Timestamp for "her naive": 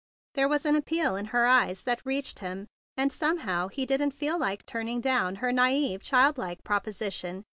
5.35-6.01